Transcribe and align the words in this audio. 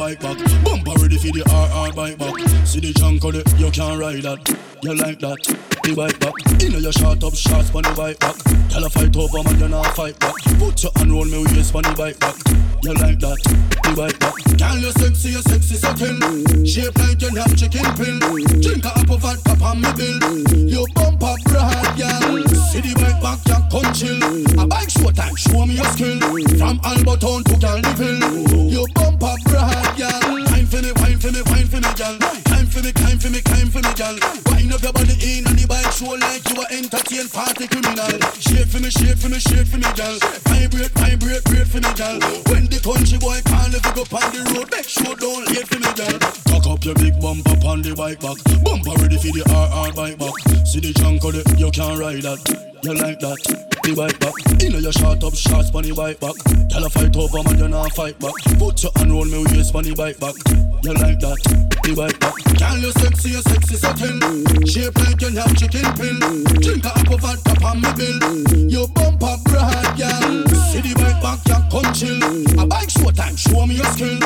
bike 0.00 0.20
back. 0.20 0.64
Bumper 0.64 0.92
ready 1.02 1.18
for 1.18 1.30
the 1.30 1.44
RR 1.44 1.92
bike 1.94 2.18
back. 2.18 2.66
See 2.66 2.80
the 2.80 2.90
it, 2.90 3.60
you 3.60 3.70
can't 3.70 4.00
ride 4.00 4.22
that. 4.22 4.40
You 4.82 4.94
like 4.94 5.18
that? 5.20 5.38
The 5.82 5.94
bike 5.94 6.18
back. 6.18 6.32
You 6.62 6.70
know 6.70 6.78
you 6.78 6.92
shot 6.92 7.22
up 7.22 7.34
shots 7.34 7.74
on 7.74 7.82
the 7.82 7.92
bike 7.94 8.18
back. 8.18 8.36
Tell 8.70 8.84
a 8.84 8.90
fight 8.90 9.14
over 9.16 9.42
man, 9.42 9.60
you 9.60 9.68
not 9.68 9.94
fight 9.94 10.18
back. 10.18 10.34
Put 10.58 10.82
your 10.82 10.92
hand 10.96 11.12
roll 11.12 11.26
me 11.26 11.44
waist 11.44 11.74
on 11.74 11.82
the 11.82 11.94
bike 11.94 12.18
back. 12.18 12.36
You 12.82 12.94
like 12.94 13.18
that? 13.20 13.79
The 13.90 13.96
bike 13.96 14.18
back. 14.20 14.38
Girl, 14.54 14.78
you 14.78 14.92
sexy, 14.92 15.30
you 15.30 15.42
sexy 15.42 15.74
sucking. 15.74 16.22
Shape 16.64 16.94
like 16.98 17.20
you 17.20 17.34
have 17.34 17.56
chicken 17.58 17.82
pill. 17.98 18.22
Drink 18.62 18.84
a 18.86 18.94
apple 18.94 19.18
vodka 19.18 19.58
on 19.64 19.82
me 19.82 19.90
bill. 19.98 20.46
You 20.70 20.86
bump 20.94 21.22
up 21.26 21.38
broad, 21.50 21.98
girl. 21.98 22.46
See 22.70 22.86
the 22.86 22.94
bike 22.94 23.18
back, 23.18 23.42
you 23.50 23.58
come 23.66 23.90
chill. 23.90 24.62
A 24.62 24.66
bike 24.66 24.90
show 24.90 25.10
time, 25.10 25.34
show 25.34 25.66
me 25.66 25.74
your 25.74 25.90
skill. 25.90 26.22
From 26.54 26.78
Alberton 26.86 27.42
to 27.50 27.54
Calniville. 27.58 28.70
You 28.70 28.86
bump 28.94 29.09
for 31.30 31.36
me, 31.36 31.42
wine 31.50 31.66
for 31.66 31.80
me, 31.80 31.90
wine 31.90 31.94
girl. 31.94 32.18
Time 32.18 32.66
for 32.66 32.82
me, 32.82 32.92
time 32.92 33.18
for 33.18 33.30
me, 33.30 33.40
time 33.40 33.70
for 33.70 33.78
me, 33.78 33.92
girl. 33.94 34.16
Wind 34.50 34.72
up 34.74 34.82
your 34.82 34.92
body 34.92 35.14
in 35.22 35.46
on 35.46 35.54
the 35.54 35.66
bike 35.66 35.92
show 35.94 36.14
like 36.18 36.42
you 36.50 36.58
are 36.58 36.70
entertain 36.74 37.28
party 37.30 37.66
criminal. 37.70 38.18
Shake 38.38 38.66
for 38.66 38.80
me, 38.80 38.90
shake 38.90 39.18
for 39.18 39.28
me, 39.28 39.38
shake 39.38 39.66
for 39.66 39.78
me, 39.78 39.90
girl. 39.94 40.18
Vibrate, 40.50 40.90
vibrate, 40.98 41.44
great 41.44 41.66
for 41.66 41.78
me, 41.78 41.90
girl. 41.94 42.18
When 42.50 42.66
the 42.66 42.80
country 42.82 43.18
boy 43.18 43.38
if 43.38 43.84
you 43.86 43.92
go 43.94 44.02
on 44.10 44.26
the 44.34 44.40
road, 44.54 44.68
make 44.70 44.88
sure 44.88 45.14
don't 45.14 45.46
late 45.54 45.68
for 45.68 45.78
me, 45.78 45.90
girl. 45.94 46.18
Cock 46.50 46.66
up 46.66 46.84
your 46.84 46.94
big 46.98 47.14
bumper 47.20 47.54
on 47.66 47.82
the 47.82 47.94
bike 47.94 48.18
back. 48.18 48.38
Bumper 48.64 48.94
ready 48.98 49.18
for 49.18 49.30
the 49.30 49.44
RR 49.46 49.94
bike 49.94 50.18
back. 50.18 50.34
See 50.66 50.80
the 50.80 50.92
junk 50.92 51.22
of 51.22 51.34
it, 51.38 51.46
you 51.58 51.70
can't 51.70 51.98
ride 51.98 52.22
that. 52.22 52.40
You 52.82 52.94
like 52.94 53.20
that? 53.20 53.79
The 53.90 53.96
bike 53.96 54.18
back. 54.20 54.34
You 54.62 54.70
know 54.70 54.78
you 54.78 54.92
shot 54.92 55.22
up 55.24 55.34
shots 55.34 55.70
on 55.74 55.82
the 55.82 55.92
bike 55.92 56.20
back. 56.20 56.36
Tell 56.70 56.84
a 56.84 56.90
fight 56.90 57.14
over 57.16 57.42
man, 57.42 57.58
you 57.58 57.68
not 57.68 57.92
fight 57.92 58.18
back. 58.18 58.34
Put 58.58 58.82
your 58.82 58.92
hand 58.96 59.12
roll 59.12 59.24
me 59.24 59.42
waist 59.50 59.74
on 59.74 59.84
the 59.84 59.94
bike 59.94 60.18
back. 60.20 60.36
You 60.82 60.94
like 60.94 61.18
that? 61.20 61.38
The 61.82 61.92
bike 61.96 62.18
back. 62.20 62.36
Girl, 62.58 62.78
you 62.78 62.92
sexy, 62.92 63.34
you 63.34 63.42
sexy 63.42 63.76
satin. 63.76 64.20
Shape 64.66 64.96
like 65.02 65.20
you 65.20 65.30
have 65.34 65.54
chicken 65.58 65.86
pill. 65.98 66.18
Drink 66.62 66.84
a 66.86 66.92
apple 66.94 67.18
vodka 67.18 67.52
on 67.66 67.82
me 67.82 67.90
bill. 67.98 68.18
You 68.70 68.86
bump 68.94 69.22
up 69.22 69.42
broad, 69.48 69.96
girl. 69.98 70.46
See 70.70 70.82
the 70.84 70.92
bike 70.94 71.18
back, 71.24 71.40
you 71.48 71.58
come 71.72 71.90
chill. 71.94 72.20
A 72.60 72.64
bike 72.66 72.90
show 72.90 73.10
time, 73.10 73.34
show 73.34 73.66
me 73.66 73.80
your 73.80 73.90
skill. 73.96 74.18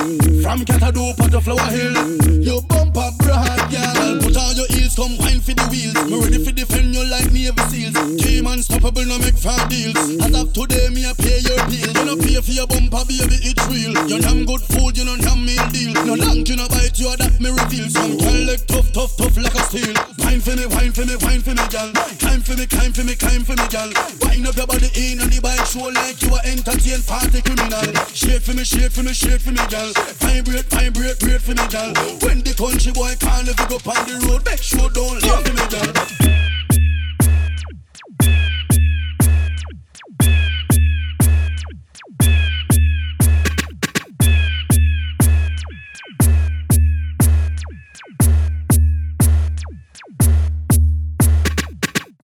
From 0.44 0.66
Catado 0.66 1.14
to 1.16 1.40
Flower 1.40 1.70
Hill. 1.72 1.96
You 2.42 2.60
bump 2.68 2.96
up 2.96 3.16
broad, 3.22 3.60
girl. 3.70 4.20
Put 4.20 4.36
on 4.36 4.56
your 4.56 4.68
heels, 4.68 4.94
come 4.94 5.16
wine 5.18 5.40
for 5.40 5.56
the 5.56 5.64
wheels. 5.72 5.96
Me 6.10 6.20
ready 6.20 6.38
for 6.42 6.52
defend 6.52 6.94
you 6.94 7.04
like 7.08 7.32
Navy 7.32 7.64
Seals. 7.70 8.13
Unstoppable, 8.54 9.02
no 9.10 9.18
make 9.18 9.34
fair 9.34 9.58
deals. 9.66 9.98
As 10.22 10.30
of 10.30 10.54
today, 10.54 10.86
me 10.94 11.02
I 11.02 11.10
pay 11.18 11.42
your 11.42 11.58
bills. 11.66 11.90
You 11.90 12.06
no 12.06 12.14
pay 12.14 12.38
for 12.38 12.54
your 12.54 12.70
bumper, 12.70 13.02
baby, 13.02 13.34
it's 13.42 13.58
real. 13.66 13.90
You 14.06 14.22
damn 14.22 14.46
good 14.46 14.62
food, 14.70 14.94
you 14.94 15.02
no 15.02 15.18
damn 15.18 15.42
meal 15.42 15.66
deal. 15.74 15.90
No 16.06 16.14
long, 16.14 16.46
you 16.46 16.54
no 16.54 16.70
bite, 16.70 16.94
you 16.94 17.10
that 17.18 17.34
me 17.42 17.50
reveal. 17.50 17.90
Some 17.90 18.14
girl 18.14 18.46
like 18.46 18.62
tough, 18.70 18.94
tough, 18.94 19.10
tough 19.18 19.34
like 19.42 19.58
a 19.58 19.62
steel. 19.66 19.90
Wine 20.22 20.38
for 20.38 20.54
me, 20.54 20.70
wine 20.70 20.94
for 20.94 21.02
me, 21.02 21.18
wine 21.26 21.42
for 21.42 21.50
me, 21.50 21.66
girl. 21.66 21.90
Climb 22.22 22.46
for 22.46 22.54
me, 22.54 22.70
climb 22.70 22.94
for 22.94 23.02
me, 23.02 23.18
climb 23.18 23.42
for 23.42 23.58
me, 23.58 23.66
girl. 23.74 23.90
Wind 24.22 24.46
up 24.46 24.54
your 24.54 24.70
body 24.70 24.86
in 24.94 25.18
on 25.18 25.34
the 25.34 25.42
bike 25.42 25.66
show 25.66 25.90
like 25.90 26.22
you 26.22 26.30
are 26.30 26.46
entertain 26.46 27.02
party 27.10 27.42
criminal. 27.42 27.90
Shake 28.14 28.46
for 28.46 28.54
me, 28.54 28.62
shake 28.62 28.94
for 28.94 29.02
me, 29.02 29.18
shake 29.18 29.42
for 29.42 29.50
me, 29.50 29.66
girl. 29.66 29.90
Vibrate, 30.22 30.70
vibrate, 30.70 31.18
great 31.18 31.42
for 31.42 31.58
me, 31.58 31.66
girl. 31.74 31.90
When 32.22 32.46
the 32.46 32.54
country 32.54 32.94
boy 32.94 33.18
if 33.18 33.58
you 33.58 33.66
go 33.66 33.82
on 33.82 33.98
the 34.06 34.14
road, 34.30 34.46
make 34.46 34.62
sure 34.62 34.86
don't 34.94 35.18
leave 35.18 35.58
me, 35.58 35.66
girl. 35.74 35.93